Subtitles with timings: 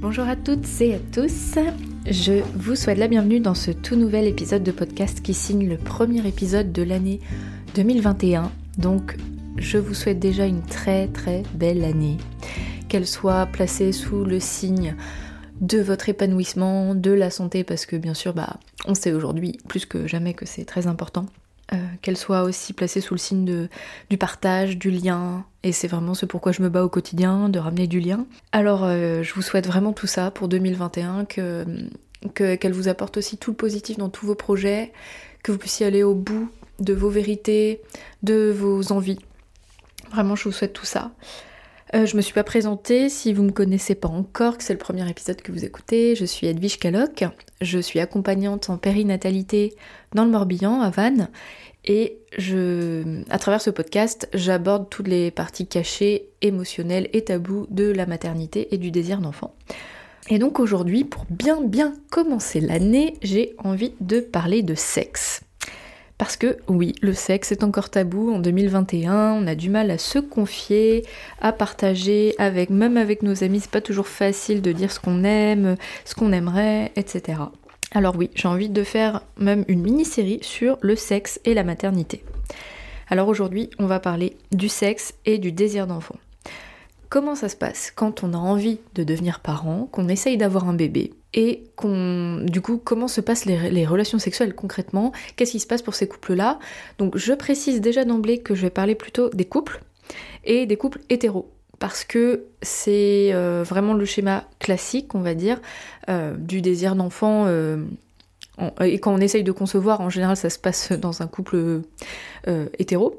[0.00, 1.58] Bonjour à toutes et à tous,
[2.06, 5.76] je vous souhaite la bienvenue dans ce tout nouvel épisode de podcast qui signe le
[5.76, 7.20] premier épisode de l'année
[7.74, 8.50] 2021.
[8.78, 9.18] Donc
[9.58, 12.16] je vous souhaite déjà une très très belle année,
[12.88, 14.96] qu'elle soit placée sous le signe
[15.60, 19.84] de votre épanouissement, de la santé, parce que bien sûr, bah, on sait aujourd'hui plus
[19.84, 21.26] que jamais que c'est très important.
[21.72, 23.68] Euh, qu'elle soit aussi placée sous le signe de,
[24.08, 27.60] du partage, du lien, et c'est vraiment ce pourquoi je me bats au quotidien, de
[27.60, 28.26] ramener du lien.
[28.50, 31.64] Alors euh, je vous souhaite vraiment tout ça pour 2021, que
[32.34, 34.92] qu'elle vous apporte aussi tout le positif dans tous vos projets,
[35.44, 37.80] que vous puissiez aller au bout de vos vérités,
[38.24, 39.20] de vos envies.
[40.10, 41.12] Vraiment, je vous souhaite tout ça.
[41.94, 44.78] Euh, je me suis pas présentée, si vous me connaissez pas encore, que c'est le
[44.78, 47.24] premier épisode que vous écoutez, je suis Edwige Caloc,
[47.60, 49.74] je suis accompagnante en périnatalité
[50.14, 51.28] dans le Morbihan, à Vannes,
[51.84, 57.90] et je, à travers ce podcast, j'aborde toutes les parties cachées, émotionnelles et tabous de
[57.90, 59.54] la maternité et du désir d'enfant.
[60.28, 65.42] Et donc aujourd'hui, pour bien bien commencer l'année, j'ai envie de parler de sexe.
[66.18, 69.96] Parce que oui, le sexe est encore tabou en 2021, on a du mal à
[69.96, 71.06] se confier,
[71.40, 75.24] à partager avec, même avec nos amis, c'est pas toujours facile de dire ce qu'on
[75.24, 77.38] aime, ce qu'on aimerait, etc.
[77.92, 82.22] Alors oui, j'ai envie de faire même une mini-série sur le sexe et la maternité.
[83.08, 86.14] Alors aujourd'hui, on va parler du sexe et du désir d'enfant.
[87.08, 90.74] Comment ça se passe quand on a envie de devenir parent, qu'on essaye d'avoir un
[90.74, 95.66] bébé et qu'on du coup comment se passent les, relations sexuelles concrètement, qu'est-ce qui se
[95.66, 96.60] passe pour ces couples-là?
[96.98, 99.82] Donc je précise déjà d'emblée que je vais parler plutôt des couples
[100.44, 101.50] et des couples hétéros
[101.80, 105.60] parce que c'est euh, vraiment le schéma classique, on va dire,
[106.08, 107.46] euh, du désir d'enfant.
[107.46, 107.82] Euh,
[108.82, 111.80] et quand on essaye de concevoir, en général, ça se passe dans un couple
[112.78, 113.18] hétéro.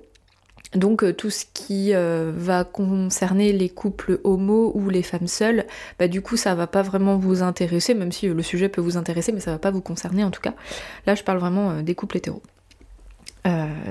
[0.76, 5.66] Donc tout ce qui va concerner les couples homo ou les femmes seules,
[5.98, 8.98] bah du coup ça va pas vraiment vous intéresser, même si le sujet peut vous
[8.98, 10.54] intéresser, mais ça va pas vous concerner en tout cas.
[11.08, 12.44] Là je parle vraiment des couples hétéros.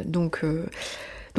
[0.04, 0.44] donc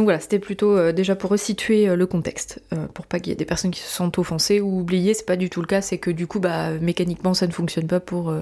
[0.02, 3.30] donc voilà, c'était plutôt euh, déjà pour resituer euh, le contexte, euh, pour pas qu'il
[3.30, 5.68] y ait des personnes qui se sentent offensées ou oubliées, c'est pas du tout le
[5.68, 8.34] cas, c'est que du coup, bah, mécaniquement, ça ne fonctionne pas pour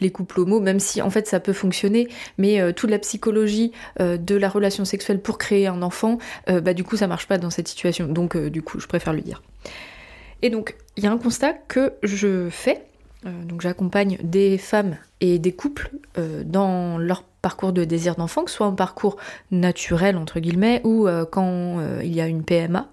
[0.00, 2.06] les couples homo, même si en fait ça peut fonctionner,
[2.38, 6.96] mais toute la psychologie de la relation sexuelle pour créer un enfant, bah du coup,
[6.96, 9.42] ça marche pas dans cette situation, donc du coup, je préfère le dire.
[10.42, 12.82] Et donc, il y a un constat que je fais,
[13.24, 15.90] donc j'accompagne des femmes et des couples
[16.44, 19.16] dans leur parcours de désir d'enfant, que ce soit un parcours
[19.50, 22.88] naturel entre guillemets ou euh, quand euh, il y a une PMA.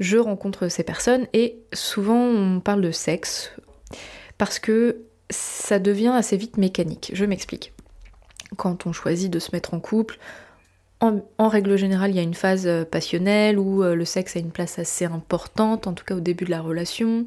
[0.00, 3.52] Je rencontre ces personnes et souvent on parle de sexe
[4.38, 7.10] parce que ça devient assez vite mécanique.
[7.14, 7.72] Je m'explique.
[8.56, 10.18] Quand on choisit de se mettre en couple,
[11.00, 14.50] en, règle générale, il y a une phase euh, passionnelle où le sexe a une
[14.50, 17.26] place assez importante, en tout cas au début de la relation.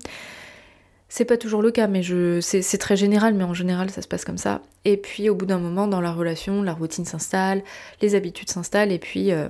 [1.09, 4.07] C'est pas toujours le cas, mais je, c'est, très général, mais en général ça se
[4.07, 4.61] passe comme ça.
[4.83, 7.63] Et puis au bout d'un moment, dans la relation, la routine s'installe,
[8.01, 9.47] les habitudes s'installent, et puis euh,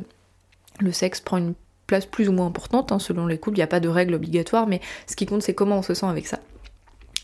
[0.80, 1.56] le sexe prend une
[1.88, 3.58] place plus ou moins importante hein, selon les couples.
[3.58, 5.94] Il n'y a pas de règle obligatoire, mais ce qui compte c'est comment on se
[5.94, 6.40] sent avec ça.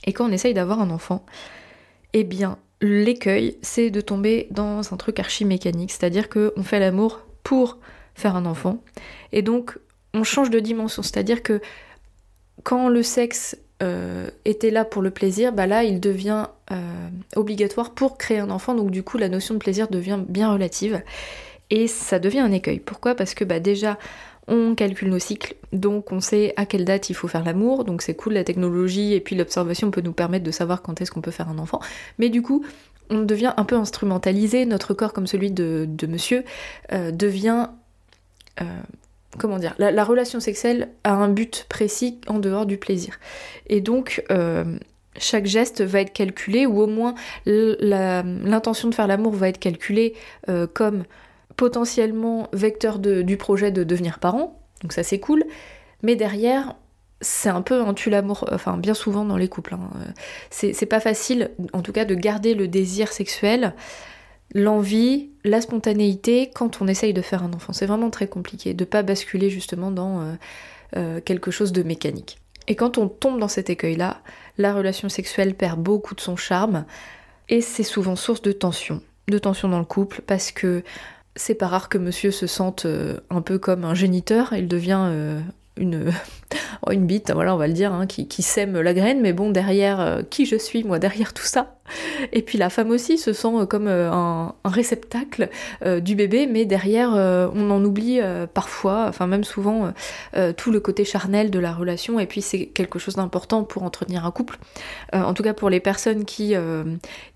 [0.06, 1.26] Et quand on essaye d'avoir un enfant,
[2.14, 7.22] eh bien l'écueil c'est de tomber dans un truc archi mécanique, c'est-à-dire qu'on fait l'amour
[7.44, 7.78] pour
[8.16, 8.82] faire un enfant,
[9.32, 9.78] et donc
[10.16, 11.62] on change de dimension, c'est-à-dire que
[12.64, 17.92] quand le sexe euh, était là pour le plaisir, bah là il devient euh, obligatoire
[17.92, 21.02] pour créer un enfant, donc du coup la notion de plaisir devient bien relative.
[21.70, 22.80] Et ça devient un écueil.
[22.80, 23.16] Pourquoi?
[23.16, 23.98] Parce que bah déjà
[24.48, 28.02] on calcule nos cycles, donc on sait à quelle date il faut faire l'amour, donc
[28.02, 31.22] c'est cool la technologie et puis l'observation peut nous permettre de savoir quand est-ce qu'on
[31.22, 31.80] peut faire un enfant,
[32.20, 32.66] mais du coup
[33.10, 36.44] on devient un peu instrumentalisé, notre corps comme celui de, monsieur
[36.92, 37.68] euh, devient
[39.38, 43.20] comment dire, la, relation sexuelle a un but précis en dehors du plaisir.
[43.68, 44.78] Et donc, euh,
[45.18, 50.14] chaque geste va être calculé, ou au moins l'intention de faire l'amour va être calculée
[50.50, 51.04] euh, comme
[51.56, 54.60] potentiellement vecteur du projet de devenir parent.
[54.82, 55.44] Donc ça c'est cool.
[56.02, 56.76] Mais derrière,
[57.22, 59.76] c'est un peu un tue-l'amour, enfin bien souvent dans les couples.
[59.76, 59.90] Hein.
[60.50, 63.74] C'est pas facile, en tout cas, de garder le désir sexuel
[64.54, 67.74] l'envie, la spontanéité quand on essaye de faire un enfant.
[67.74, 70.34] C'est vraiment très compliqué de pas basculer justement dans euh,
[70.96, 72.40] euh, quelque chose de mécanique.
[72.68, 74.22] Et quand on tombe dans cet écueil-là,
[74.58, 76.86] la relation sexuelle perd beaucoup de son charme
[77.50, 80.84] et c'est souvent source de tension, de tension dans le couple parce que
[81.36, 85.42] c'est pas rare que monsieur se sente euh, un peu comme un géniteur, il devient
[85.78, 86.14] une,
[86.90, 89.50] une bite, voilà on va le dire, hein, qui, qui, sème la graine, mais bon
[89.50, 91.73] derrière qui je suis moi derrière tout ça?
[92.32, 95.50] Et puis la femme aussi se sent comme un, réceptacle
[96.02, 98.20] du bébé, mais derrière, on en oublie
[98.54, 99.94] parfois, enfin même souvent,
[100.58, 102.20] tout le côté charnel de la relation.
[102.20, 104.58] Et puis c'est quelque chose d'important pour entretenir un couple.
[105.14, 106.54] en tout cas pour les personnes qui,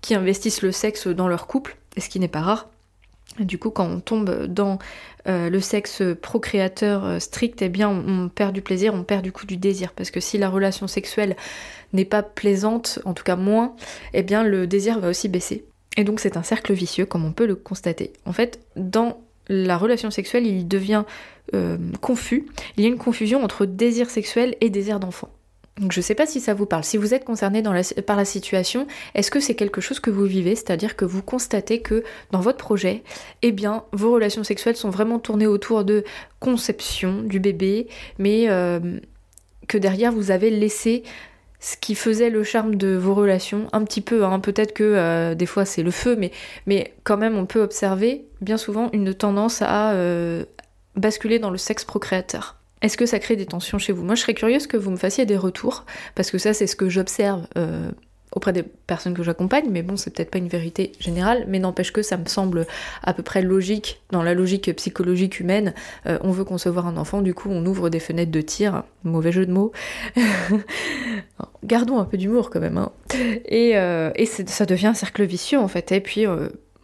[0.00, 2.68] qui investissent le sexe dans leur couple, ce qui n'est pas rare.
[3.38, 4.78] Du coup, quand on tombe dans
[5.28, 9.32] euh, le sexe procréateur euh, strict, eh bien, on, perd du plaisir, on perd du
[9.32, 9.92] coup du désir.
[9.92, 11.36] Parce que si la relation sexuelle
[11.92, 13.74] n'est pas plaisante, en tout cas moins,
[14.14, 15.64] eh bien, le désir va aussi baisser.
[15.96, 18.12] Et donc, c'est un cercle vicieux, comme on peut le constater.
[18.24, 21.04] En fait, dans la relation sexuelle, il devient
[21.54, 22.46] euh, confus.
[22.76, 25.30] Il y a une confusion entre désir sexuel et désir d'enfant.
[25.78, 26.84] Donc je ne sais pas si ça vous parle.
[26.84, 27.62] Si vous êtes concerné
[28.06, 30.54] par la situation, est-ce que c'est quelque chose que vous vivez?
[30.54, 33.02] C'est-à-dire que vous constatez que dans votre projet,
[33.42, 36.04] eh bien, vos relations sexuelles sont vraiment tournées autour de
[36.40, 37.88] conception du bébé,
[38.18, 38.98] mais euh,
[39.68, 41.04] que derrière vous avez laissé
[41.60, 44.38] ce qui faisait le charme de vos relations, un petit peu, hein.
[44.38, 46.16] peut-être que euh, des fois c'est le feu,
[46.66, 50.44] mais, quand même on peut observer bien souvent une tendance à euh,
[50.94, 52.57] basculer dans le sexe procréateur.
[52.82, 54.04] Est-ce que ça crée des tensions chez vous?
[54.04, 55.84] Moi, je serais curieuse que vous me fassiez des retours,
[56.14, 57.90] parce que ça, c'est ce que j'observe euh,
[58.32, 61.92] auprès des personnes que j'accompagne, mais bon, c'est peut-être pas une vérité générale, mais n'empêche
[61.92, 62.66] que ça me semble
[63.02, 65.74] à peu près logique, dans la logique psychologique humaine.
[66.06, 69.32] Euh, on veut concevoir un enfant, du coup, on ouvre des fenêtres de tir, mauvais
[69.32, 69.72] jeu de mots.
[71.64, 72.78] Gardons un peu d'humour quand même.
[72.78, 72.92] Hein.
[73.46, 75.90] Et, euh, et ça devient un cercle vicieux, en fait.
[75.92, 76.26] Et puis,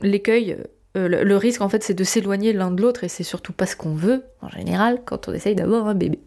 [0.01, 0.57] l'écueil
[0.97, 3.67] euh, le, risque en fait c'est de s'éloigner l'un de l'autre et c'est surtout pas
[3.67, 6.21] ce qu'on veut en général quand on essaye d'avoir un bébé.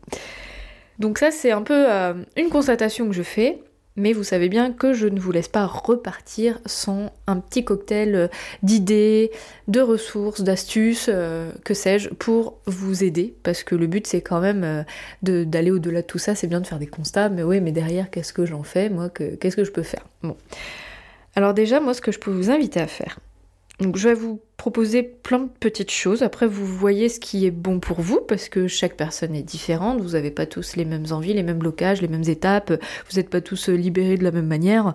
[1.00, 3.62] Donc ça c'est un peu euh, une constatation que je fais,
[3.96, 8.14] mais vous savez bien que je ne vous laisse pas repartir sans un petit cocktail
[8.16, 8.28] euh,
[8.62, 9.32] d'idées,
[9.70, 11.10] de ressources, d'astuces,
[11.64, 14.84] que sais-je, pour vous aider, parce que le but c'est quand même
[15.22, 18.10] d'aller au-delà de tout ça, c'est bien de faire des constats, mais oui mais derrière
[18.10, 20.06] qu'est-ce que j'en fais, moi qu'est-ce que je peux faire?
[20.24, 20.36] Bon.
[21.36, 23.20] Alors déjà moi ce que je peux vous inviter à faire,
[23.80, 26.24] donc je vais vous proposer plein de petites choses.
[26.24, 30.02] Après, vous voyez ce qui est bon pour vous, parce que chaque personne est différente.
[30.02, 32.72] Vous n'avez pas tous les mêmes envies, les mêmes blocages, les mêmes étapes.
[33.10, 34.94] Vous n'êtes pas tous libérés de la même manière.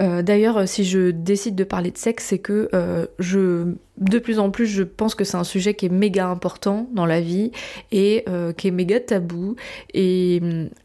[0.00, 4.38] Euh, d'ailleurs, si je décide de parler de sexe, c'est que euh, je, de plus
[4.38, 7.52] en plus, je pense que c'est un sujet qui est méga important dans la vie
[7.90, 9.56] et euh, qui est méga tabou.
[9.94, 10.40] Et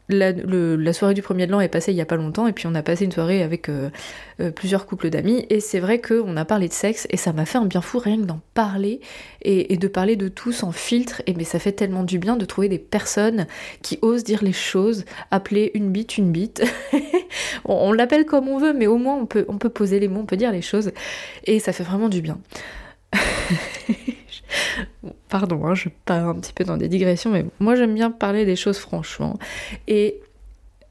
[0.08, 2.66] la, soirée du premier de l'an est passée il y a pas longtemps, et puis
[2.66, 3.70] on a passé une soirée avec
[4.54, 7.58] plusieurs couples d'amis, et c'est vrai qu'on a parlé de sexe, et ça m'a fait
[7.58, 9.00] un bien fou rien que d'en parler
[9.42, 11.22] et, de parler de tout sans filtre.
[11.26, 13.46] Et mais ça fait tellement du bien de trouver des personnes
[13.82, 16.62] qui osent dire les choses, appeler une bite une bite.
[17.64, 20.20] on, l'appelle comme on veut, mais au moins on peut, on peut poser les mots,
[20.20, 20.92] on peut dire les choses,
[21.44, 22.38] et ça fait vraiment du bien.
[25.28, 28.46] Pardon, hein, je pars un petit peu dans des digressions, mais moi j'aime bien parler
[28.46, 29.38] des choses franchement.
[29.86, 30.20] Et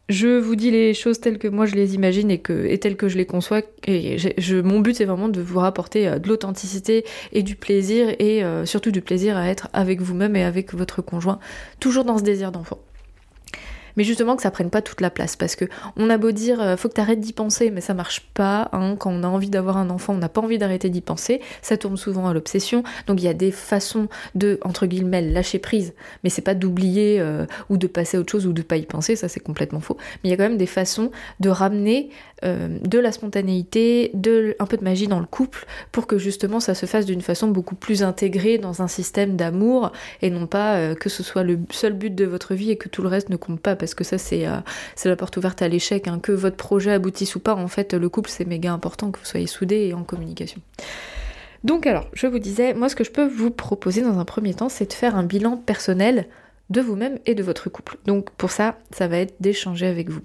[0.09, 3.09] je vous dis les choses telles que moi je les imagine et, que, telles que
[3.09, 3.61] je les conçois.
[3.85, 4.17] Et
[4.63, 7.03] mon but c'est vraiment de vous rapporter euh, de l'authenticité
[7.33, 11.01] et du plaisir et euh, surtout du plaisir à être avec vous-même et avec votre
[11.01, 11.39] conjoint,
[11.79, 12.79] toujours dans ce désir d'enfant
[13.97, 15.65] mais justement que ça prenne pas toute la place parce que
[15.97, 18.69] on a beau dire euh, faut que tu arrêtes d'y penser mais ça marche pas
[18.71, 18.95] hein.
[18.97, 21.75] quand on a envie d'avoir un enfant on n'a pas envie d'arrêter d'y penser ça
[21.75, 25.93] tourne souvent à l'obsession donc il y a des façons de entre guillemets lâcher prise
[26.23, 28.85] mais c'est pas d'oublier euh, ou de passer à autre chose ou de pas y
[28.85, 32.09] penser ça c'est complètement faux mais il y a quand même des façons de ramener
[32.45, 36.59] euh, de la spontanéité de un peu de magie dans le couple pour que justement
[36.59, 39.91] ça se fasse d'une façon beaucoup plus intégrée dans un système d'amour
[40.21, 43.01] et non pas que ce soit le seul but de votre vie et que tout
[43.01, 44.59] le reste ne compte pas que ça euh,
[44.95, 46.19] c'est la porte ouverte à l'échec, hein.
[46.21, 49.25] que votre projet aboutisse ou pas, en fait le couple c'est méga important que vous
[49.25, 50.61] soyez soudés et en communication.
[51.63, 54.53] Donc alors, je vous disais, moi ce que je peux vous proposer dans un premier
[54.53, 56.27] temps, c'est de faire un bilan personnel
[56.69, 57.97] de vous-même et de votre couple.
[58.05, 60.21] Donc pour ça, ça va être d'échanger avec vous,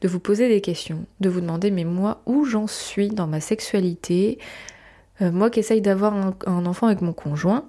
[0.00, 3.40] de vous poser des questions, de vous demander mais moi où j'en suis dans ma
[3.40, 4.38] sexualité,
[5.22, 6.14] euh, moi qui essaye d'avoir
[6.46, 7.68] un, enfant avec mon conjoint,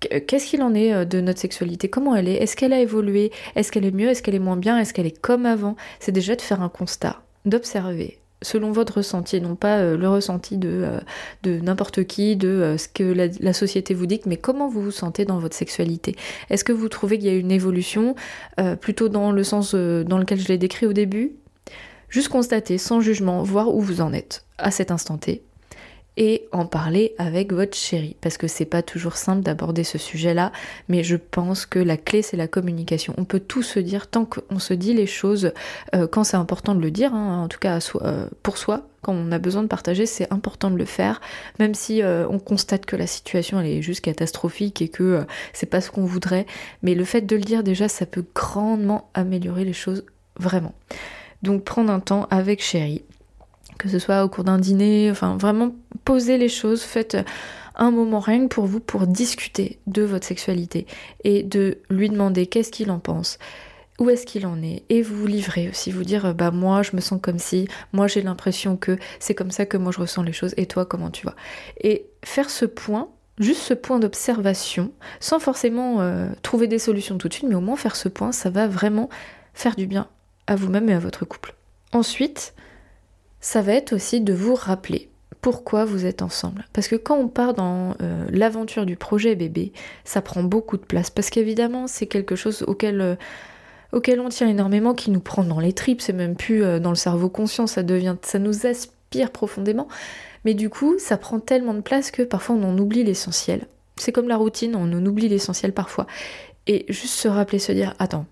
[0.00, 1.88] Qu'est-ce qu'il en est euh, de notre sexualité?
[1.90, 2.36] Comment elle est?
[2.36, 3.30] Est-ce qu'elle a évolué?
[3.54, 4.08] Est-ce qu'elle est mieux?
[4.08, 4.78] Est-ce qu'elle est moins bien?
[4.78, 5.76] Est-ce qu'elle est comme avant?
[5.98, 10.58] C'est déjà de faire un constat, d'observer selon votre ressenti, non pas euh, le ressenti
[10.64, 10.98] euh,
[11.42, 15.26] de n'importe qui, de ce que la, société vous dit, mais comment vous vous sentez
[15.26, 16.16] dans votre sexualité?
[16.48, 18.14] Est-ce que vous trouvez qu'il y a une évolution,
[18.80, 21.32] plutôt dans le sens dans lequel je l'ai décrit au début?
[22.08, 25.42] Juste constater, sans jugement, voir où vous en êtes à cet instant T,
[26.16, 30.52] et en parler avec votre chéri parce que c'est pas toujours simple d'aborder ce sujet-là
[30.88, 33.14] mais je pense que la clé c'est la communication.
[33.16, 35.52] On peut tout se dire tant qu'on se dit les choses
[35.94, 39.14] euh, quand c'est important de le dire hein, en tout cas euh, pour soi quand
[39.14, 41.20] on a besoin de partager c'est important de le faire.
[41.58, 45.66] Même si euh, on constate que la situation elle est juste catastrophique et que c'est
[45.66, 46.46] pas ce qu'on voudrait.
[46.82, 50.04] Mais le fait de le dire déjà ça peut grandement améliorer les choses
[50.38, 50.74] vraiment.
[51.42, 53.02] Donc prendre un temps avec chéri
[53.80, 57.16] que ce soit au cours d'un dîner, enfin vraiment posez les choses, faites
[57.76, 60.86] un moment rien que pour vous pour discuter de votre sexualité
[61.24, 63.38] et de lui demander qu'est-ce qu'il en pense,
[63.98, 66.94] où est-ce qu'il en est et vous vous livrez aussi, vous dire bah moi je
[66.94, 70.22] me sens comme si, moi j'ai l'impression que c'est comme ça que moi je ressens
[70.22, 71.34] les choses et toi comment tu vas.
[71.82, 73.08] Et faire ce point,
[73.38, 77.62] juste ce point d'observation, sans forcément euh, trouver des solutions tout de suite, mais au
[77.62, 79.08] moins faire ce point, ça va vraiment
[79.54, 80.06] faire du bien
[80.46, 81.54] à vous-même et à votre couple.
[81.92, 82.54] Ensuite,
[83.40, 86.66] ça va être aussi de vous rappeler pourquoi vous êtes ensemble.
[86.72, 89.72] Parce que quand on part dans euh, l'aventure du projet bébé,
[90.04, 91.10] ça prend beaucoup de place.
[91.10, 93.16] Parce qu'évidemment, c'est quelque chose auquel, euh,
[93.92, 96.96] on tient énormément, qui nous prend dans les tripes, c'est même plus euh, dans le
[96.96, 99.88] cerveau conscient, ça devient, ça nous aspire profondément.
[100.44, 103.66] Mais du coup, ça prend tellement de place que parfois on en oublie l'essentiel.
[103.96, 106.06] C'est comme la routine, on en oublie l'essentiel parfois.
[106.66, 108.26] Et juste se rappeler, se dire, attends,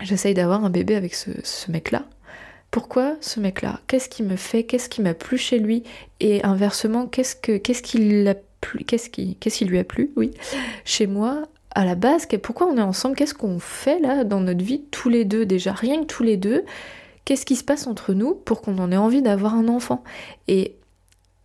[0.00, 2.04] j'essaye d'avoir un bébé avec ce mec-là,
[2.72, 3.80] pourquoi ce mec-là?
[3.86, 4.64] Qu'est-ce qui me fait?
[4.64, 5.84] Qu'est-ce qui m'a plu chez lui?
[6.20, 7.98] Et inversement, qu'est-ce que qu'est-ce qui
[8.62, 10.32] plu Qu'est-ce qui qu'est-ce qui lui a plu Oui,
[10.84, 11.44] chez moi.
[11.74, 13.14] À la base, pourquoi on est ensemble?
[13.14, 16.36] Qu'est-ce qu'on fait là dans notre vie tous les deux déjà Rien que tous les
[16.38, 16.64] deux,
[17.24, 20.02] qu'est-ce qui se passe entre nous pour qu'on en ait envie d'avoir un enfant?
[20.48, 20.74] Et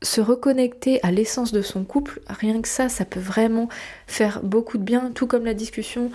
[0.01, 3.67] se reconnecter à l'essence de son couple, rien que ça, ça peut vraiment
[4.05, 6.09] faire beaucoup de bien, tout comme la discussion,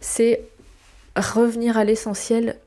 [0.00, 0.44] c'est
[1.16, 2.58] revenir à l'essentiel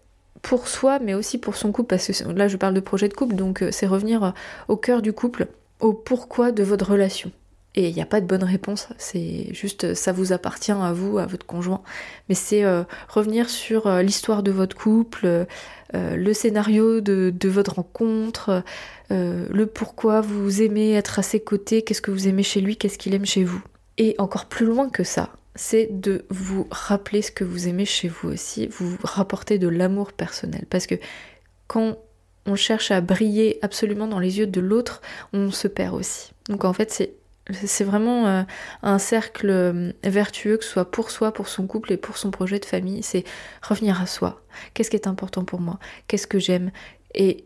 [0.46, 3.16] pour soi, mais aussi pour son couple, parce que là je parle de projet de
[3.16, 4.30] couple, donc euh, c'est revenir euh,
[4.68, 5.48] au cœur du couple,
[5.80, 7.32] au pourquoi de votre relation.
[7.74, 10.94] Et il n'y a pas de bonne réponse, c'est juste euh, ça vous appartient à
[10.94, 11.82] vous, à votre conjoint.
[12.30, 12.64] Mais c'est
[13.10, 15.48] revenir sur l'histoire de votre couple,
[15.94, 18.64] le scénario de, de votre rencontre,
[19.10, 23.00] le pourquoi vous aimez être à ses côtés, qu'est-ce que vous aimez chez lui, qu'est-ce
[23.00, 23.62] qu'il aime chez vous.
[23.98, 28.08] Et encore plus loin que ça, c'est de vous rappeler ce que vous aimez chez
[28.08, 30.66] vous aussi, vous rapporter de l'amour personnel.
[30.70, 30.96] Parce que
[31.68, 31.98] quand
[32.46, 35.02] on cherche à briller absolument dans les yeux de l'autre,
[35.34, 36.32] on se perd aussi.
[36.50, 36.92] Donc en fait,
[37.52, 38.44] c'est vraiment euh,
[38.84, 42.32] un cercle euh, vertueux, que ce soit pour soi, pour son couple et pour son
[42.32, 43.02] projet de famille.
[43.02, 43.24] C'est
[43.62, 44.42] revenir à soi.
[44.74, 45.80] Qu'est-ce qui est important pour moi?
[46.08, 46.72] Qu'est-ce que j'aime?
[47.14, 47.46] Et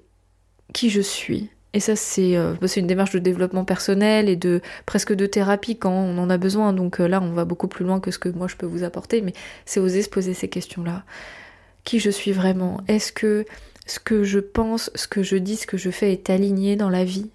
[0.73, 1.49] qui je suis?
[1.73, 5.77] Et ça, euh, bah, c'est une démarche de développement personnel et de presque de thérapie
[5.77, 6.73] quand on en a besoin.
[6.73, 8.83] Donc euh, là, on va beaucoup plus loin que ce que moi je peux vous
[8.83, 9.33] apporter, mais
[9.65, 11.03] c'est oser se poser ces questions-là.
[11.83, 12.81] Qui je suis vraiment?
[12.87, 13.45] Est-ce que
[13.85, 16.89] ce que je pense, ce que je dis, ce que je fais est aligné dans
[16.89, 17.29] la vie?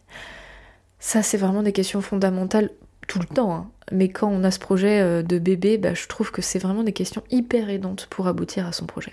[0.98, 2.70] Ça, c'est vraiment des questions fondamentales
[3.06, 3.54] tout le temps.
[3.54, 3.70] Hein.
[3.92, 6.82] Mais quand on a ce projet euh, de bébé, bah, je trouve que c'est vraiment
[6.82, 9.12] des questions hyper aidantes pour aboutir à son projet.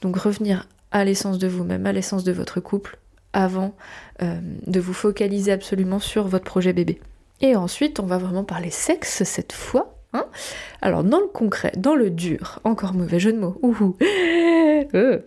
[0.00, 2.98] Donc revenir à l'essence de vous-même, à l'essence de votre couple,
[3.32, 3.74] avant
[4.22, 7.00] euh, de vous focaliser absolument sur votre projet bébé.
[7.40, 9.98] Et ensuite, on va vraiment parler sexe cette fois.
[10.12, 10.26] Hein
[10.80, 13.58] Alors, dans le concret, dans le dur, encore mauvais jeu de mots,
[14.94, 15.18] euh.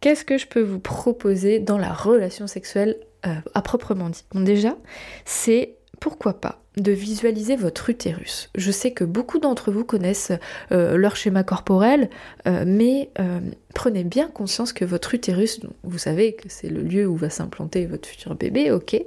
[0.00, 2.96] qu'est-ce que je peux vous proposer dans la relation sexuelle
[3.26, 4.24] euh, à proprement dit?
[4.32, 4.76] Bon, déjà,
[5.24, 8.50] c'est pourquoi pas de visualiser votre utérus.
[8.54, 10.32] Je sais que beaucoup d'entre vous connaissent
[10.72, 12.10] euh, leur schéma corporel,
[12.46, 13.40] euh, mais euh,
[13.74, 17.86] prenez bien conscience que votre utérus, vous savez que c'est le lieu où va s'implanter
[17.86, 19.02] votre futur bébé, ok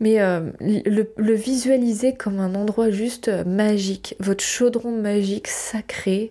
[0.00, 0.18] mais
[0.60, 6.30] le, visualiser comme un endroit juste magique, votre chaudron magique, sacré,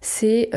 [0.00, 0.48] c'est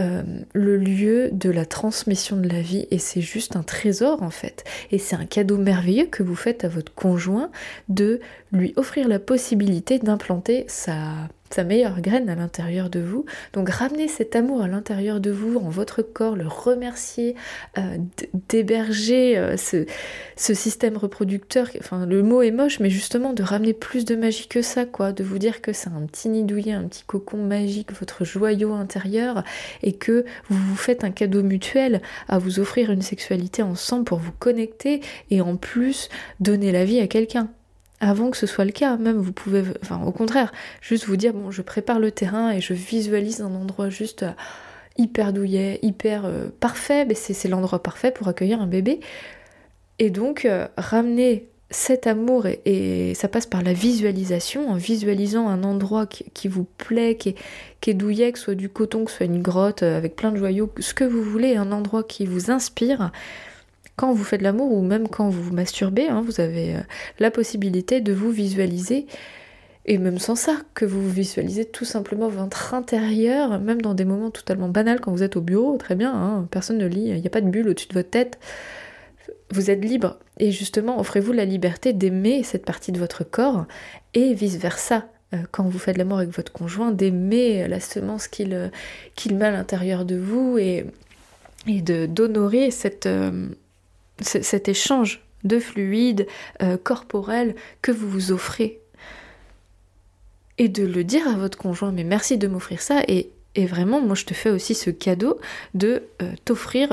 [0.54, 4.64] le lieu de la transmission de la vie et c'est juste un trésor en fait.
[4.92, 7.52] Et c'est un cadeau merveilleux que vous faites à votre conjoint
[7.90, 11.30] de lui offrir la possibilité d'implanter sa
[11.64, 13.26] meilleure graine à l'intérieur de vous.
[13.54, 17.36] Donc ramener cet amour à l'intérieur de vous, en votre corps, le remercier,
[17.78, 17.98] euh,
[18.50, 19.86] d'héberger euh, ce,
[20.36, 21.70] système reproducteur.
[21.80, 25.12] Enfin, le mot est moche, mais justement de ramener plus de magie que ça, quoi.
[25.12, 28.74] De vous dire que c'est un petit nid douillet, un petit cocon magique, votre joyau
[28.74, 29.44] intérieur,
[29.84, 34.20] et que vous vous faites un cadeau mutuel à vous offrir une sexualité ensemble pour
[34.20, 35.02] vous connecter
[35.32, 37.50] et en plus donner la vie à quelqu'un
[38.00, 38.98] avant que ce soit le cas.
[38.98, 40.52] Même vous pouvez, enfin au contraire,
[40.82, 44.32] juste vous dire bon, je prépare le terrain et je visualise un endroit juste euh,
[44.98, 49.00] hyper douillet, hyper euh, parfait, mais c'est l'endroit parfait pour accueillir un bébé.
[50.00, 55.64] Et donc euh, ramener cet amour et, ça passe par la visualisation, en visualisant un
[55.66, 57.36] endroit qui, vous plaît, qui
[57.82, 60.32] qui est douillet, que ce soit du coton, que ce soit une grotte avec plein
[60.32, 63.12] de joyaux, ce que vous voulez, un endroit qui vous inspire
[63.98, 66.82] quand vous faites l'amour ou même quand vous vous masturbez, hein, vous avez euh,
[67.20, 69.08] la possibilité de vous visualiser,
[69.86, 74.30] et même sans ça, que vous visualisez tout simplement votre intérieur, même dans des moments
[74.30, 77.28] totalement banals quand vous êtes au bureau, très bien, hein, personne ne lit, il n'y
[77.28, 78.38] a pas de bulle au-dessus de votre tête,
[79.50, 83.66] vous êtes libre, et justement offrez-vous la liberté d'aimer cette partie de votre corps,
[84.14, 88.70] et vice-versa euh, quand vous faites l'amour avec votre conjoint, d'aimer la semence qu'il euh,
[89.16, 90.86] qu'il met à l'intérieur de vous et,
[91.66, 93.08] et d'honorer cette,
[94.22, 96.28] cet échange de fluide
[96.62, 98.80] euh, corporel que vous vous offrez.
[100.58, 104.16] Et de le dire à votre conjoint, mais merci de m'offrir ça, et, vraiment, moi
[104.16, 105.40] je te fais aussi ce cadeau
[105.74, 106.92] de euh, t'offrir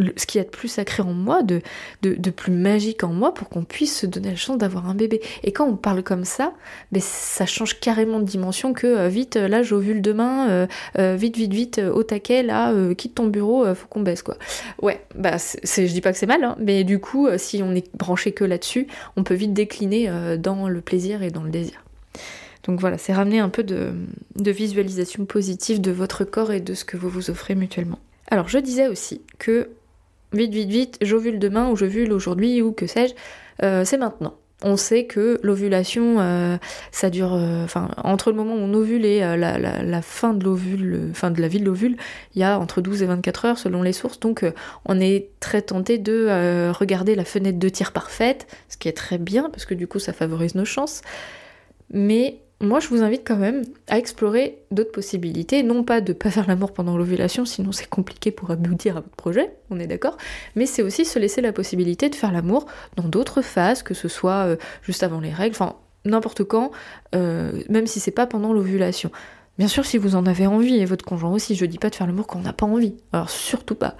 [0.00, 1.60] euh, ce qu'il y a de plus sacré en moi, de,
[2.02, 5.20] de, plus magique en moi pour qu'on puisse se donner la chance d'avoir un bébé.
[5.42, 6.52] Et quand on parle comme ça,
[6.92, 10.66] ben, ça change carrément de dimension que euh, vite, euh, là j'ovule demain,
[10.96, 14.36] euh, vite, vite, vite, au taquet, là, quitte ton bureau, faut qu'on baisse quoi.
[14.82, 17.74] Ouais, bah c'est, je dis pas que c'est mal, hein, mais du coup, si on
[17.74, 21.84] est branché que là-dessus, on peut vite décliner dans le plaisir et dans le désir.
[22.64, 23.92] Donc voilà, c'est ramener un peu de,
[24.36, 27.98] de visualisation positive de votre corps et de ce que vous vous offrez mutuellement.
[28.30, 29.70] Alors je disais aussi que
[30.32, 33.14] vite, vite, vite, j'ovule demain ou j'ovule aujourd'hui ou que sais-je,
[33.62, 34.34] euh, c'est maintenant.
[34.62, 36.58] On sait que l'ovulation, euh,
[36.92, 41.30] ça dure, euh, enfin, entre le moment où on ovule et la, fin de fin
[41.30, 41.96] de la vie de l'ovule,
[42.34, 44.20] il y a entre 12 et 24 heures selon les sources.
[44.20, 44.44] Donc,
[44.84, 49.16] on est très tenté de regarder la fenêtre de tir parfaite, ce qui est très
[49.16, 51.00] bien parce que du coup, ça favorise nos chances.
[51.90, 56.30] Mais moi je vous invite quand même à explorer d'autres possibilités, non pas de pas
[56.30, 60.18] faire l'amour pendant l'ovulation, sinon c'est compliqué pour aboutir à votre projet, on est d'accord,
[60.56, 64.08] mais c'est aussi se laisser la possibilité de faire l'amour dans d'autres phases, que ce
[64.08, 66.70] soit euh, juste avant les règles, enfin n'importe quand,
[67.14, 69.10] euh, même si c'est pas pendant l'ovulation.
[69.58, 71.94] Bien sûr, si vous en avez envie, et votre conjoint aussi, je dis pas de
[71.94, 73.96] faire l'amour quand on n'a pas envie, alors surtout pas,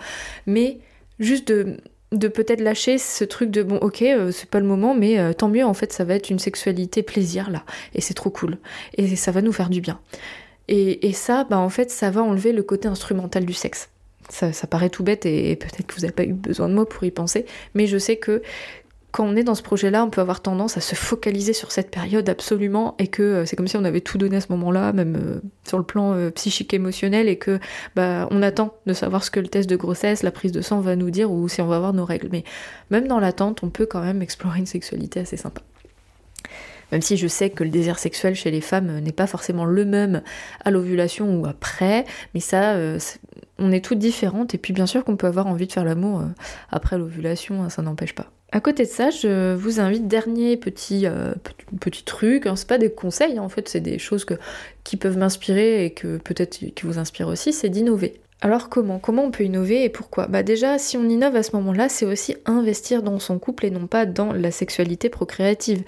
[0.46, 0.80] mais
[1.18, 1.78] juste de,
[2.12, 5.32] de peut-être lâcher ce truc de bon ok euh, c'est pas le moment mais euh,
[5.32, 7.64] tant mieux en fait ça va être une sexualité plaisir là.
[7.94, 8.58] Et c'est trop cool.
[8.96, 10.00] Et ça va nous faire du bien.
[10.68, 13.88] Et, ça bah en fait ça va enlever le côté instrumental du sexe.
[14.28, 17.02] Ça, paraît tout bête et, peut-être que vous n'avez pas eu besoin de mots pour
[17.02, 18.42] y penser mais je sais que
[19.12, 21.90] quand on est dans ce projet-là, on peut avoir tendance à se focaliser sur cette
[21.90, 24.92] période absolument et que euh, c'est comme si on avait tout donné à ce moment-là,
[24.92, 27.58] même euh, sur le plan euh, psychique émotionnel, et que
[27.96, 30.80] bah on attend de savoir ce que le test de grossesse, la prise de sang
[30.80, 32.28] va nous dire ou si on va avoir nos règles.
[32.30, 32.44] Mais
[32.90, 35.62] même dans l'attente, on peut quand même explorer une sexualité assez sympa.
[36.92, 39.84] Même si je sais que le désir sexuel chez les femmes n'est pas forcément le
[39.84, 40.22] même
[40.64, 42.76] à l'ovulation ou après, mais ça,
[43.58, 44.56] on est toutes différentes.
[44.56, 46.24] Et puis bien sûr qu'on peut avoir envie de faire l'amour
[46.68, 48.32] après l'ovulation, hein, ça n'empêche pas.
[48.52, 51.34] À côté de ça, je vous invite, dernier petit, euh,
[51.80, 54.26] petit, truc, hein, c'est pas des conseils, hein, en fait, c'est des choses
[54.82, 58.20] qui peuvent m'inspirer et que peut-être qui vous inspirent aussi, c'est d'innover.
[58.42, 58.98] Alors comment?
[58.98, 60.26] Comment on peut innover et pourquoi?
[60.26, 63.70] Bah déjà, si on innove à ce moment-là, c'est aussi investir dans son couple et
[63.70, 65.82] non pas dans la sexualité procréative.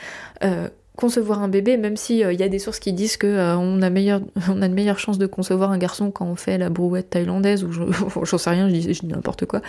[0.44, 0.68] Euh,
[1.02, 3.56] concevoir un bébé, même s'il il euh, y a des sources qui disent que euh,
[3.56, 6.70] on, a meilleur, a de meilleures chances de concevoir un garçon quand on fait la
[6.70, 7.72] brouette thaïlandaise, ou
[8.24, 9.62] j'en sais rien, je dis, n'importe quoi.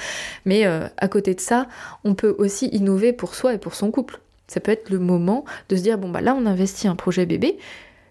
[0.45, 1.67] Mais euh, à côté de ça,
[2.03, 4.19] on peut aussi innover pour soi et pour son couple.
[4.47, 7.25] Ça peut être le moment de se dire, bon bah là on investit un projet
[7.25, 7.57] bébé,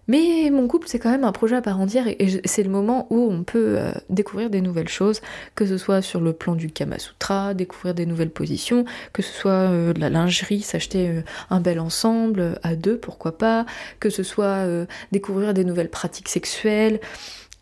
[0.07, 3.07] mais mon couple, c'est quand même un projet à part entière et c'est le moment
[3.09, 5.21] où on peut euh, découvrir des nouvelles choses,
[5.55, 9.31] que ce soit sur le plan du Kama Sutra, découvrir des nouvelles positions, que ce
[9.31, 13.65] soit euh, de la lingerie, s'acheter euh, un bel ensemble à deux, pourquoi pas,
[13.99, 14.65] que ce soit
[15.11, 16.99] découvrir des nouvelles pratiques sexuelles.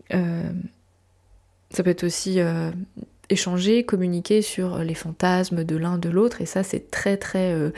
[0.09, 2.39] ça peut être aussi
[3.31, 7.71] échanger, communiquer sur les fantasmes de l'un de l'autre, et ça c'est très très euh,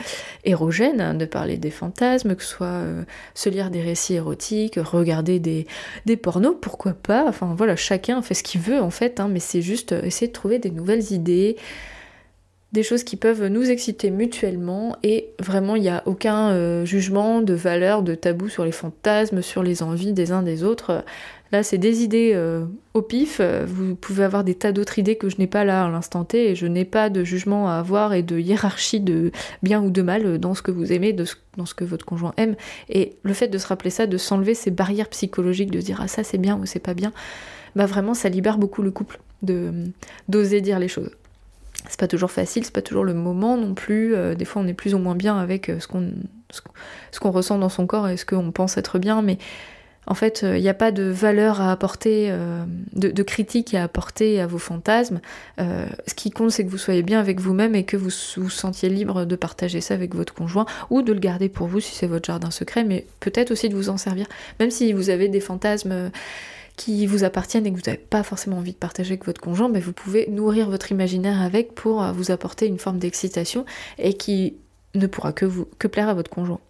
[0.44, 4.76] érogène hein, de parler des fantasmes, que ce soit euh, se lire des récits érotiques,
[4.76, 5.66] regarder des,
[6.16, 9.62] pornos, pourquoi pas, enfin voilà, chacun fait ce qu'il veut en fait, hein, mais c'est
[9.62, 11.56] juste euh, essayer de trouver des nouvelles idées,
[12.72, 14.96] des choses qui peuvent nous exciter mutuellement.
[15.04, 19.62] Et vraiment il n'y a aucun jugement de valeur, de tabou sur les fantasmes, sur
[19.62, 21.04] les envies des uns des autres.
[21.54, 22.64] Là, c'est des idées euh,
[22.94, 23.40] au pif.
[23.40, 26.50] Vous pouvez avoir des tas d'autres idées que je n'ai pas là à l'instant T
[26.50, 29.30] et je n'ai pas de jugement à avoir et de hiérarchie de
[29.62, 32.56] bien ou de mal dans ce que vous aimez, dans ce que votre conjoint aime.
[32.88, 36.00] Et le fait de se rappeler ça, de s'enlever ces barrières psychologiques, de se dire
[36.02, 37.12] ah ça c'est bien ou c'est pas bien,
[37.76, 39.70] bah vraiment ça libère beaucoup le couple de
[40.28, 41.12] d'oser dire les choses.
[41.88, 44.16] C'est pas toujours facile, c'est pas toujours le moment non plus.
[44.16, 46.10] Euh, des fois on est plus ou moins bien avec euh, ce qu'on
[46.50, 49.38] ce qu'on ressent dans son corps et ce qu'on pense être bien, mais
[50.06, 53.84] en fait, il euh, n'y a pas de valeur à apporter, euh, de, critique à
[53.84, 55.20] apporter à vos fantasmes.
[55.58, 58.50] Euh, ce qui compte, c'est que vous soyez bien avec vous-même et que vous vous
[58.50, 61.94] sentiez libre de partager ça avec votre conjoint ou de le garder pour vous si
[61.94, 64.26] c'est votre jardin secret, mais peut-être aussi de vous en servir.
[64.60, 66.10] Même si vous avez des fantasmes
[66.76, 69.68] qui vous appartiennent et que vous n'avez pas forcément envie de partager avec votre conjoint,
[69.68, 73.64] mais vous pouvez nourrir votre imaginaire avec pour vous apporter une forme d'excitation
[73.98, 74.56] et qui
[74.94, 76.60] ne pourra que, vous, que plaire à votre conjoint.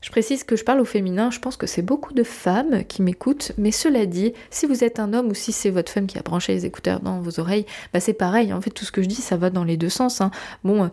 [0.00, 3.02] Je précise que je parle au féminin, je pense que c'est beaucoup de femmes qui
[3.02, 6.18] m'écoutent, mais cela dit, si vous êtes un homme ou si c'est votre femme qui
[6.18, 9.02] a branché les écouteurs dans vos oreilles, bah c'est pareil, en fait tout ce que
[9.02, 10.20] je dis ça va dans les deux sens.
[10.20, 10.30] Hein.
[10.64, 10.88] Bon, euh,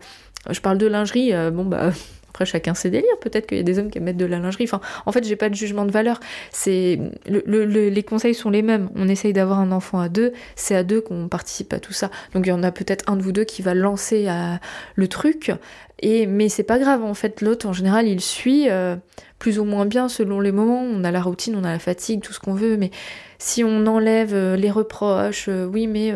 [0.50, 1.92] je parle de lingerie, euh, bon bah
[2.34, 3.16] Après, chacun ses délires.
[3.20, 4.64] Peut-être qu'il y a des hommes qui mettre de la lingerie.
[4.64, 6.18] Enfin, en fait, j'ai pas de jugement de valeur.
[6.66, 8.90] Les conseils sont les mêmes.
[8.96, 10.32] On essaye d'avoir un enfant à deux.
[10.56, 12.10] C'est à deux qu'on participe à tout ça.
[12.34, 14.56] Donc, il y en a peut-être un de vous deux qui va lancer euh,
[14.96, 15.52] le truc.
[16.04, 17.02] Mais c'est pas grave.
[17.02, 18.96] En fait, l'autre, en général, il suit euh,
[19.38, 20.82] plus ou moins bien selon les moments.
[20.82, 22.76] On a la routine, on a la fatigue, tout ce qu'on veut.
[22.76, 22.90] Mais
[23.38, 26.12] si on enlève euh, les reproches, euh, oui mais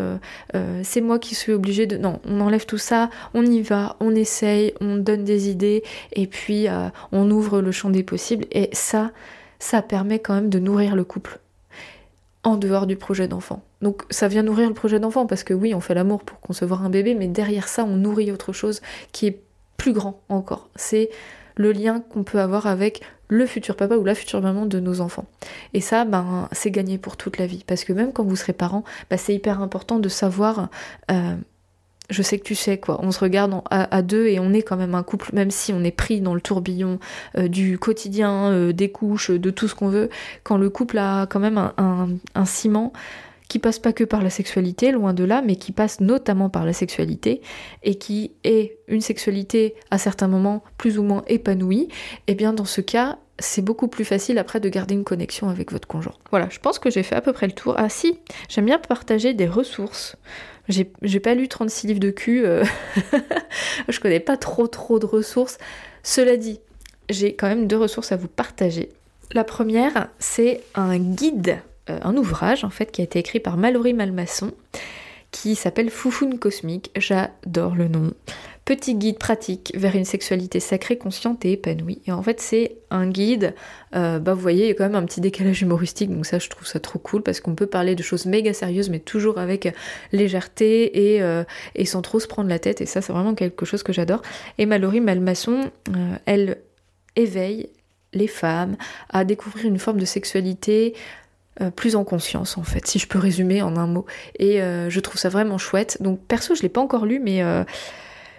[0.82, 1.96] c'est moi qui suis obligée de...
[1.96, 6.26] Non, on enlève tout ça, on y va, on essaye, on donne des idées et
[6.26, 6.66] puis
[7.12, 9.10] on ouvre le champ des possibles et ça,
[9.58, 11.40] ça permet quand même de nourrir le couple
[12.44, 13.62] en dehors du projet d'enfant.
[13.82, 16.84] Donc ça vient nourrir le projet d'enfant parce que oui, on fait l'amour pour concevoir
[16.84, 18.80] un bébé, mais derrière ça, on nourrit autre chose
[19.12, 19.42] qui est
[19.78, 20.68] plus grand encore.
[20.76, 21.08] C'est
[21.56, 25.00] le lien qu'on peut avoir avec le futur papa ou la future maman de nos
[25.00, 25.26] enfants.
[25.74, 27.64] Et ça, ben, c'est gagné pour toute la vie.
[27.66, 30.68] Parce que même quand vous serez parent, ben, c'est hyper important de savoir...
[31.10, 31.34] Euh,
[32.10, 34.78] je sais que tu sais quoi, on se regarde à, deux et on est quand
[34.78, 36.98] même un couple, même si on est pris dans le tourbillon
[37.36, 40.08] euh, du quotidien, euh, des couches, de tout ce qu'on veut,
[40.42, 42.94] quand le couple a quand même un ciment,
[43.48, 46.64] qui passe pas que par la sexualité, loin de là, mais qui passe notamment par
[46.64, 47.40] la sexualité,
[47.82, 51.88] et qui est une sexualité à certains moments plus ou moins épanouie,
[52.26, 55.48] et eh bien dans ce cas, c'est beaucoup plus facile après de garder une connexion
[55.48, 56.14] avec votre conjoint.
[56.30, 57.74] Voilà, je pense que j'ai fait à peu près le tour.
[57.76, 60.16] Ah si, j'aime bien partager des ressources.
[60.68, 62.62] J'ai pas lu 36 livres de cul, euh,
[63.88, 65.56] je connais pas trop trop de ressources.
[66.02, 66.60] Cela dit,
[67.08, 68.90] j'ai quand même deux ressources à vous partager.
[69.32, 71.58] La première, c'est un guide
[71.90, 74.52] un ouvrage en fait qui a été écrit par Mallory Malmasson
[75.30, 76.90] qui s'appelle Foufoune cosmique.
[76.96, 78.12] J'adore le nom.
[78.64, 82.02] Petit guide pratique vers une sexualité sacrée, consciente et épanouie.
[82.06, 83.54] Et en fait, c'est un guide.
[83.94, 86.38] Euh, bah, vous voyez, il y a quand même un petit décalage humoristique, donc ça,
[86.38, 89.38] je trouve ça trop cool parce qu'on peut parler de choses méga sérieuses, mais toujours
[89.38, 89.72] avec
[90.12, 91.44] légèreté et, euh,
[91.76, 92.82] et sans trop se prendre la tête.
[92.82, 94.20] Et ça, c'est vraiment quelque chose que j'adore.
[94.58, 95.70] Et Mallory Malmasson,
[96.26, 96.58] elle
[97.16, 97.70] éveille
[98.12, 98.76] les femmes
[99.08, 100.94] à découvrir une forme de sexualité
[101.60, 104.06] euh, plus en conscience en fait, si je peux résumer en un mot.
[104.38, 105.98] Et euh, je trouve ça vraiment chouette.
[106.00, 107.64] Donc perso, je l'ai pas encore lu, mais euh,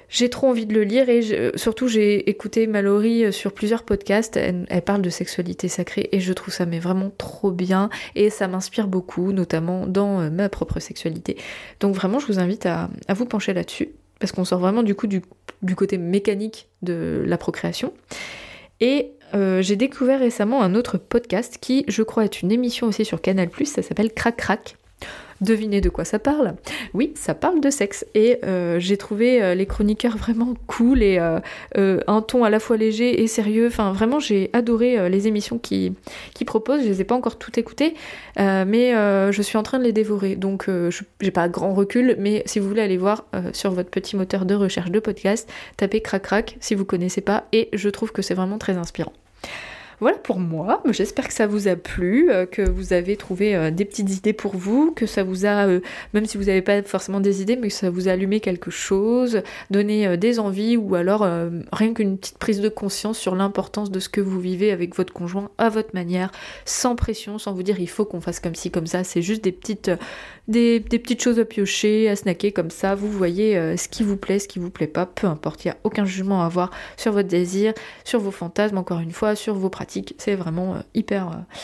[0.08, 4.38] j'ai trop envie de le lire et surtout j'ai écouté Mallory sur plusieurs podcasts.
[4.38, 8.48] Elle, parle de sexualité sacrée et je trouve ça mais vraiment trop bien et ça
[8.48, 11.38] m'inspire beaucoup, notamment dans ma propre sexualité.
[11.80, 15.08] Donc vraiment, je vous invite à, vous pencher là-dessus parce qu'on sort vraiment du coup
[15.08, 17.94] du côté mécanique de la procréation.
[18.82, 23.06] Et euh, j'ai découvert récemment un autre podcast qui, je crois, est une émission aussi
[23.06, 24.76] sur Canal+, ça s'appelle Crac Crac.
[25.42, 26.56] Devinez de quoi ça parle
[26.94, 28.06] Oui, ça parle de sexe.
[28.14, 31.18] Et euh, j'ai trouvé euh, les chroniqueurs vraiment cool et
[31.78, 33.68] un ton à la fois léger et sérieux.
[33.68, 35.94] Enfin, vraiment, j'ai adoré les émissions qui,
[36.34, 36.82] qui proposent.
[36.82, 37.94] Je les ai pas encore toutes écoutées,
[38.38, 38.92] mais
[39.32, 40.36] je suis en train de les dévorer.
[40.36, 40.70] Donc,
[41.22, 44.56] j'ai pas grand recul, mais si vous voulez aller voir sur votre petit moteur de
[44.56, 47.46] recherche de podcast, tapez crac crac si vous connaissez pas.
[47.54, 49.14] Et je trouve que c'est vraiment très inspirant.
[50.00, 50.82] Voilà pour moi.
[50.92, 54.32] J'espère que ça vous a plu, euh, que vous avez trouvé euh, des petites idées
[54.32, 55.82] pour vous, que ça vous a, euh,
[56.14, 58.72] même si vous n'avez pas forcément des idées, mais que ça vous a allumé quelque
[58.72, 61.28] chose, donné des envies ou alors
[61.74, 65.12] rien qu'une petite prise de conscience sur l'importance de ce que vous vivez avec votre
[65.12, 66.32] conjoint à votre manière,
[66.66, 69.04] sans pression, sans vous dire il faut qu'on fasse comme ci, comme ça.
[69.04, 69.92] C'est juste des petites,
[70.48, 72.96] des, petites choses à piocher, à snacker comme ça.
[72.96, 75.66] Vous voyez ce qui vous plaît, ce qui vous plaît pas, peu importe.
[75.66, 77.74] Il n'y a aucun jugement à avoir sur votre désir,
[78.06, 81.28] sur vos fantasmes, encore une fois, sur vos pratiques c'est vraiment euh, hyper...
[81.30, 81.56] Euh,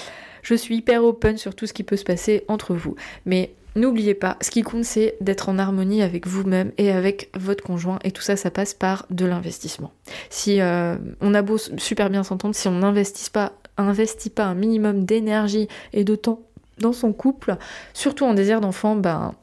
[0.43, 2.95] je suis hyper open sur tout ce qui peut se passer entre vous.
[3.25, 7.63] Mais n'oubliez pas, ce qui compte c'est d'être en harmonie avec vous-même et avec votre
[7.63, 7.97] conjoint.
[8.03, 9.91] Et tout ça, ça passe par de l'investissement.
[10.29, 15.67] Si euh, on a beau super bien s'entendre, si on n'investit pas, un minimum d'énergie
[15.93, 16.41] et de temps
[16.77, 17.57] dans son couple,
[17.93, 19.33] surtout en désir d'enfant, ben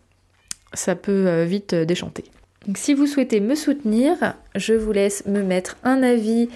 [0.72, 2.24] ça peut vite déchanter.
[2.66, 6.48] Donc si vous souhaitez me soutenir, je vous laisse me mettre un avis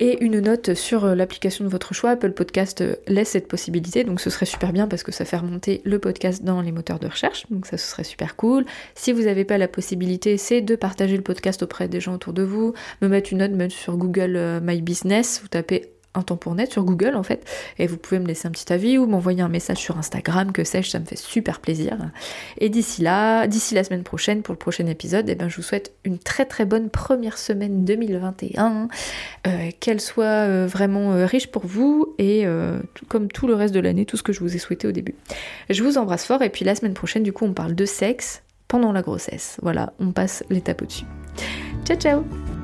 [0.00, 2.10] et une note sur euh, l'application de votre choix.
[2.10, 5.36] Apple Podcast euh, laisse cette possibilité, donc ce serait super bien parce que ça fait
[5.36, 8.64] remonter le podcast dans les moteurs de recherche, donc ça serait super cool.
[8.94, 12.32] Si vous n'avez pas la possibilité, c'est de partager le podcast auprès des gens autour
[12.32, 16.22] de vous, me mettre une note même sur Google euh, My Business, vous tapez un
[16.22, 17.44] temps pour net sur Google en fait,
[17.78, 20.64] et vous pouvez me laisser un petit avis ou m'envoyer un message sur Instagram, que
[20.64, 21.96] sais-je, ça me fait super plaisir.
[22.58, 25.62] Et d'ici là, d'ici la semaine prochaine pour le prochain épisode, eh ben, je vous
[25.62, 28.88] souhaite une très très bonne première semaine 2021,
[29.46, 32.46] euh, qu'elle soit euh, vraiment euh, riche pour vous et
[33.08, 35.14] comme tout le reste de l'année, tout ce que je vous ai souhaité au début.
[35.70, 38.42] Je vous embrasse fort et puis la semaine prochaine, du coup, on parle de sexe
[38.68, 39.58] pendant la grossesse.
[39.62, 41.04] Voilà, on passe l'étape au-dessus.
[41.84, 42.55] Ciao ciao